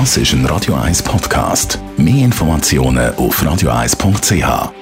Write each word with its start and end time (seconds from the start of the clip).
Das 0.00 0.16
ist 0.16 0.32
ein 0.32 0.44
Radio 0.46 0.74
1 0.74 1.04
Podcast. 1.04 1.78
Mehr 1.96 2.24
Informationen 2.24 3.14
auf 3.14 3.40
radio1.ch. 3.40 4.72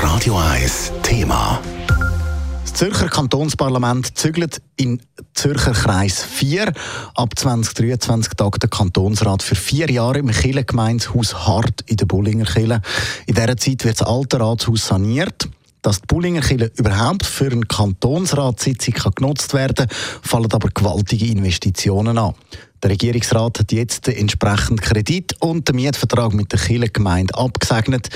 Radio 0.00 0.38
1 0.38 0.92
Thema. 1.02 1.60
Das 2.62 2.74
Zürcher 2.74 3.08
Kantonsparlament 3.08 4.16
zügelt 4.16 4.62
in 4.76 5.02
Zürcher 5.34 5.72
Kreis 5.72 6.22
4. 6.22 6.72
Ab 7.16 7.36
2023 7.36 8.34
tagt 8.34 8.62
der 8.62 8.70
Kantonsrat 8.70 9.42
für 9.42 9.56
vier 9.56 9.90
Jahre 9.90 10.20
im 10.20 10.30
Kirchengemeinshaus 10.30 11.48
Hart 11.48 11.80
in 11.86 11.96
der 11.96 12.06
Bullinger 12.06 12.44
Kirche. 12.44 12.80
In 13.26 13.34
dieser 13.34 13.56
Zeit 13.56 13.84
wird 13.84 14.00
das 14.00 14.06
alte 14.06 14.38
Ratshaus 14.38 14.86
saniert. 14.86 15.48
Dass 15.82 16.00
die 16.00 16.06
Bullinger 16.06 16.40
Kirche 16.40 16.70
überhaupt 16.76 17.26
für 17.26 17.50
eine 17.50 17.66
Kantonsratssitzung 17.66 18.94
genutzt 19.16 19.52
werden 19.52 19.88
kann, 19.88 19.96
fallen 20.22 20.52
aber 20.52 20.68
gewaltige 20.68 21.26
Investitionen 21.26 22.18
an. 22.18 22.34
Der 22.82 22.90
Regierungsrat 22.90 23.60
hat 23.60 23.72
jetzt 23.72 24.06
den 24.06 24.16
entsprechenden 24.16 24.80
Kredit 24.80 25.34
und 25.40 25.68
den 25.68 25.76
Mietvertrag 25.76 26.34
mit 26.34 26.52
der 26.52 26.58
Kirchengemeinde 26.58 27.34
abgesegnet. 27.36 28.08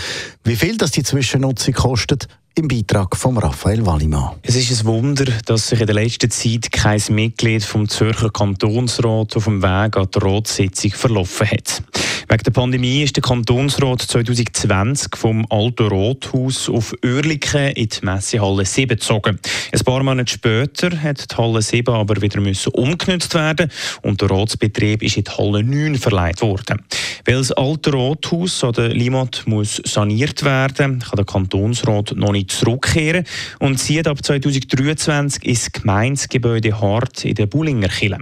Wie 0.44 0.56
viel 0.56 0.76
das 0.76 0.92
die 0.92 1.02
Zwischennutzung 1.02 1.74
kostet, 1.74 2.28
im 2.58 2.68
Beitrag 2.68 3.14
von 3.16 3.36
Raphael 3.36 3.84
Wallimann. 3.84 4.36
Es 4.40 4.56
ist 4.56 4.70
ein 4.70 4.86
Wunder, 4.86 5.26
dass 5.44 5.68
sich 5.68 5.78
in 5.78 5.86
der 5.86 5.94
letzten 5.94 6.30
Zeit 6.30 6.72
kein 6.72 7.02
Mitglied 7.10 7.62
vom 7.62 7.86
Zürcher 7.86 8.30
Kantonsrat 8.30 9.36
auf 9.36 9.44
dem 9.44 9.62
Weg 9.62 9.96
an 9.96 10.08
die 10.12 10.18
Ratssitzung 10.18 10.92
verlaufen 10.92 11.50
hat. 11.50 11.82
Wegen 12.28 12.42
der 12.42 12.50
Pandemie 12.50 13.04
ist 13.04 13.14
der 13.14 13.22
Kantonsrat 13.22 14.02
2020 14.02 15.14
vom 15.14 15.46
Alten 15.48 15.86
Rathaus 15.86 16.68
auf 16.68 16.92
Oerlikon 17.04 17.68
in 17.68 17.88
die 17.88 18.04
Messehalle 18.04 18.64
7 18.64 18.88
gezogen. 18.88 19.38
Ein 19.70 19.84
paar 19.84 20.02
Monate 20.02 20.32
später 20.32 20.90
hat 21.00 21.30
die 21.30 21.36
Halle 21.36 21.62
7 21.62 21.94
aber 21.94 22.20
wieder 22.20 22.40
müssen 22.40 22.72
umgenutzt 22.72 23.32
werden 23.34 23.70
und 24.02 24.20
der 24.20 24.30
Ratsbetrieb 24.30 25.04
ist 25.04 25.16
in 25.16 25.22
die 25.22 25.30
Halle 25.30 25.62
9 25.62 25.94
verleiht 25.94 26.42
worden. 26.42 26.82
Weil 27.24 27.36
das 27.38 27.52
Alte 27.52 27.92
Rathaus 27.92 28.64
an 28.64 28.72
der 28.72 28.88
Limmat 28.88 29.44
muss 29.46 29.80
saniert 29.84 30.42
werden, 30.42 30.98
kann 30.98 31.16
der 31.16 31.24
Kantonsrat 31.24 32.16
noch 32.16 32.32
nicht 32.32 32.50
zurückkehren 32.50 33.24
und 33.60 33.78
zieht 33.78 34.08
ab 34.08 34.24
2023 34.24 35.44
ins 35.44 35.70
Gemeindegebäude 35.70 36.80
Hart 36.80 37.24
in 37.24 37.36
der 37.36 37.46
Bullinger 37.46 37.88
Kille. 37.88 38.18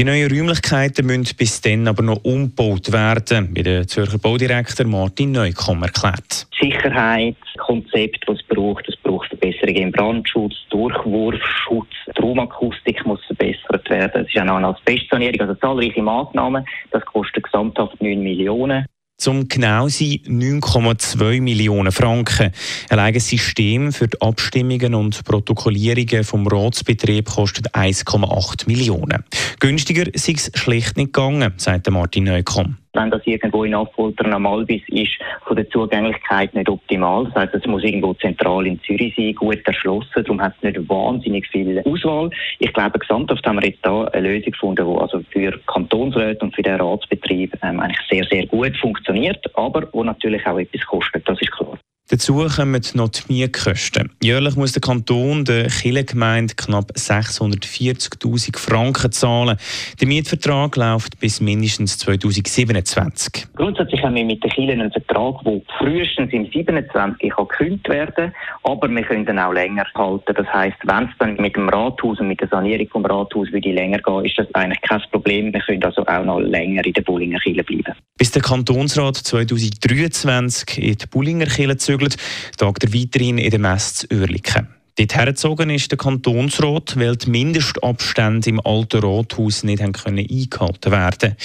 Die 0.00 0.04
neuen 0.04 0.32
Räumlichkeiten 0.32 1.04
müssen 1.04 1.36
bis 1.36 1.60
dann 1.60 1.86
aber 1.86 2.02
noch 2.02 2.24
umgebaut 2.24 2.90
werden, 2.90 3.50
wie 3.54 3.62
der 3.62 3.86
Zürcher 3.86 4.16
Baudirektor 4.16 4.86
Martin 4.86 5.32
Neukomm 5.32 5.82
erklärt. 5.82 6.46
Sicherheitskonzept, 6.58 8.24
das 8.26 8.38
es 8.38 8.46
braucht, 8.46 8.88
es 8.88 8.96
braucht 8.96 9.28
Verbesserungen 9.28 9.82
im 9.82 9.92
Brandschutz, 9.92 10.54
Durchwurfschutz, 10.70 11.90
die 12.16 12.18
Raumakustik 12.22 13.04
muss 13.04 13.22
verbessert 13.26 13.90
werden. 13.90 14.22
Es 14.22 14.34
ist 14.34 14.40
auch 14.40 14.46
noch 14.46 14.56
eine 14.56 14.68
Asbestsanierung, 14.68 15.40
also 15.42 15.54
zahlreiche 15.56 16.00
Maßnahmen. 16.00 16.64
Das 16.92 17.04
kostet 17.04 17.44
gesamthaft 17.44 18.00
9 18.00 18.22
Millionen. 18.22 18.86
Zum 19.20 19.48
genau 19.48 19.86
sein 19.88 20.20
9,2 20.26 21.42
Millionen 21.42 21.92
Franken. 21.92 22.52
Ein 22.88 23.20
System 23.20 23.92
für 23.92 24.08
die 24.08 24.18
Abstimmungen 24.22 24.94
und 24.94 25.22
Protokollierungen 25.24 26.24
vom 26.24 26.46
Ratsbetrieb 26.46 27.26
kostet 27.26 27.74
1,8 27.74 28.66
Millionen. 28.66 29.22
Günstiger 29.58 30.06
sei 30.14 30.32
es 30.32 30.50
schlicht 30.54 30.96
nicht 30.96 31.12
gegangen, 31.12 31.52
sagt 31.58 31.90
Martin 31.90 32.24
Neukomm 32.24 32.79
wenn 32.92 33.10
das 33.10 33.22
irgendwo 33.24 33.64
in 33.64 33.74
Affolter 33.74 34.24
am 34.32 34.46
Albis 34.46 34.82
ist, 34.88 35.12
von 35.46 35.56
der 35.56 35.68
Zugänglichkeit 35.70 36.54
nicht 36.54 36.68
optimal. 36.68 37.24
Das 37.26 37.34
heißt, 37.34 37.54
es 37.54 37.66
muss 37.66 37.84
irgendwo 37.84 38.14
zentral 38.14 38.66
in 38.66 38.80
Zürich 38.82 39.14
sein, 39.16 39.34
gut 39.34 39.60
erschlossen. 39.64 40.10
Darum 40.14 40.40
hat 40.40 40.54
es 40.56 40.62
nicht 40.62 40.88
wahnsinnig 40.88 41.46
viel 41.48 41.82
Auswahl. 41.84 42.30
Ich 42.58 42.72
glaube, 42.72 42.98
gesamthaft 42.98 43.46
haben 43.46 43.60
wir 43.60 43.68
jetzt 43.68 43.84
da 43.84 44.04
eine 44.04 44.28
Lösung 44.28 44.52
gefunden, 44.52 44.86
die 44.86 45.00
also 45.00 45.22
für 45.30 45.58
Kantonsräte 45.66 46.44
und 46.44 46.54
für 46.54 46.62
den 46.62 46.80
Ratsbetrieb 46.80 47.56
ähm, 47.62 47.80
eigentlich 47.80 48.06
sehr, 48.10 48.24
sehr 48.24 48.46
gut 48.46 48.76
funktioniert, 48.76 49.44
aber 49.56 49.88
wo 49.92 50.02
natürlich 50.02 50.46
auch 50.46 50.58
etwas 50.58 50.84
kostet. 50.86 51.28
Das 51.28 51.40
ist 51.40 51.52
klar. 51.52 51.78
Dazu 52.10 52.44
kommen 52.48 52.82
noch 52.94 53.08
die 53.10 53.20
Mietkosten. 53.32 54.10
Jährlich 54.20 54.56
muss 54.56 54.72
der 54.72 54.80
Kanton 54.80 55.44
der 55.44 55.68
Kirchengemeinde 55.68 56.54
knapp 56.56 56.90
640.000 56.96 58.58
Franken 58.58 59.12
zahlen. 59.12 59.56
Der 60.00 60.08
Mietvertrag 60.08 60.74
läuft 60.74 61.20
bis 61.20 61.40
mindestens 61.40 61.98
2027. 61.98 63.46
Grundsätzlich 63.54 64.02
haben 64.02 64.16
wir 64.16 64.24
mit 64.24 64.42
den 64.42 64.50
Kirchen 64.50 64.80
einen 64.80 64.90
Vertrag, 64.90 65.44
der 65.44 65.60
frühestens 65.78 66.32
im 66.32 66.50
27 66.50 67.30
gekündigt 67.30 67.88
werden 67.88 68.14
kann, 68.16 68.32
aber 68.64 68.88
wir 68.88 69.02
können 69.02 69.28
ihn 69.28 69.38
auch 69.38 69.52
länger 69.52 69.84
halten. 69.94 70.34
Das 70.34 70.46
heisst, 70.52 70.78
wenn 70.82 71.04
es 71.04 71.10
dann 71.20 71.36
mit 71.36 71.54
dem 71.54 71.68
Rathaus 71.68 72.18
und 72.18 72.26
mit 72.26 72.40
der 72.40 72.48
Sanierung 72.48 72.88
vom 72.88 73.06
Rathaus 73.06 73.52
würde 73.52 73.70
länger 73.70 74.00
gehen, 74.00 74.24
ist 74.24 74.36
das 74.36 74.52
eigentlich 74.56 74.80
kein 74.80 75.00
Problem. 75.12 75.52
Wir 75.52 75.60
können 75.60 75.84
also 75.84 76.04
auch 76.04 76.24
noch 76.24 76.40
länger 76.40 76.84
in 76.84 76.92
der 76.92 77.02
Bullinger 77.02 77.38
Kirche 77.38 77.62
bleiben. 77.62 77.94
Bis 78.18 78.32
der 78.32 78.42
Kantonsrat 78.42 79.16
2023 79.16 80.76
in 80.76 80.96
die 80.96 81.06
Bullinger 81.06 81.46
Kirche 81.46 81.76
zügelt, 81.76 81.99
tagt 82.56 82.84
er 82.84 82.94
weiterhin 82.94 83.38
in 83.38 83.50
der 83.50 83.60
Messe 83.60 84.08
zu 84.08 84.16
Oerlikon. 84.16 84.68
Dort 85.00 85.16
hergezogen 85.16 85.70
ist 85.70 85.90
der 85.90 85.96
Kantonsrat, 85.96 86.98
weil 86.98 87.16
die 87.16 87.30
Mindestabstände 87.30 88.50
im 88.50 88.60
alten 88.66 89.02
Rathaus 89.02 89.62
nicht 89.62 89.82
haben 89.82 89.92
können 89.92 90.26
eingehalten 90.30 90.92
werden 90.92 91.36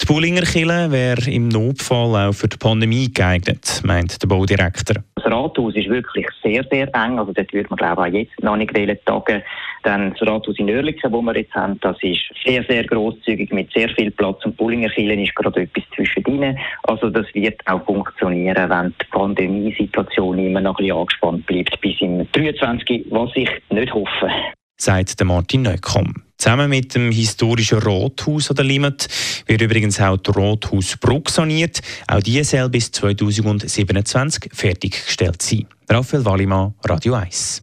Die 0.00 0.06
Bullinger 0.06 0.42
Kille 0.42 0.90
wäre 0.90 1.30
im 1.30 1.48
Notfall 1.48 2.28
auch 2.28 2.32
für 2.32 2.48
die 2.48 2.56
Pandemie 2.56 3.12
geeignet, 3.12 3.82
meint 3.84 4.22
der 4.22 4.28
Baudirektor. 4.28 5.02
Das 5.16 5.26
Rathaus 5.26 5.74
ist 5.74 5.90
wirklich 5.90 6.26
sehr, 6.42 6.64
sehr 6.70 6.88
eng. 6.94 7.18
Also 7.18 7.32
dort 7.32 7.52
würde 7.52 7.68
man, 7.68 7.76
glaube 7.76 8.08
ich, 8.08 8.14
auch 8.14 8.18
jetzt 8.18 8.42
noch 8.42 8.56
nicht 8.56 9.04
tagen. 9.04 9.42
Dann 9.82 10.12
das 10.12 10.28
Rathaus 10.28 10.58
in 10.58 10.70
Oerlikon, 10.70 11.12
das 11.12 11.22
wir 11.22 11.36
jetzt 11.36 11.54
haben, 11.54 11.78
das 11.80 11.96
ist 12.02 12.20
sehr, 12.44 12.64
sehr 12.68 12.84
grosszügig 12.84 13.52
mit 13.52 13.72
sehr 13.72 13.88
viel 13.90 14.10
Platz. 14.10 14.44
Und 14.44 14.56
Bullinger 14.56 14.88
Kirche 14.90 15.20
ist 15.20 15.34
gerade 15.34 15.62
etwas 15.62 15.84
zwischendrin. 15.94 16.58
Also 16.84 17.10
das 17.10 17.26
wird 17.34 17.60
auch 17.66 17.84
funktionieren, 17.84 18.70
wenn 18.70 18.94
die 19.00 19.06
Pandemiesituation 19.10 20.38
immer 20.38 20.60
noch 20.60 20.78
ein 20.78 20.84
bisschen 20.84 20.96
angespannt 20.98 21.46
bleibt 21.46 21.80
bis 21.80 22.00
im 22.00 22.26
23, 22.32 23.06
was 23.10 23.30
ich 23.34 23.50
nicht 23.70 23.92
hoffe. 23.92 24.30
Sagt 24.76 25.22
Martin 25.24 25.62
Neukomm. 25.62 26.12
Zusammen 26.38 26.70
mit 26.70 26.94
dem 26.96 27.12
historischen 27.12 27.78
Rathaus 27.78 28.50
an 28.50 28.56
der 28.56 28.64
Limit 28.64 29.06
wird 29.46 29.62
übrigens 29.62 30.00
auch 30.00 30.16
die 30.16 30.32
Rathausbrücke 30.34 31.30
saniert. 31.30 31.80
Auch 32.08 32.20
die 32.20 32.42
soll 32.42 32.68
bis 32.68 32.90
2027 32.90 34.50
fertiggestellt 34.52 35.40
sein. 35.40 35.66
Raphael 35.88 36.24
Wallimann, 36.24 36.74
Radio 36.84 37.14
1. 37.14 37.62